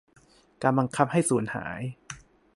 [0.61, 1.81] การบังคับให้สูญหาย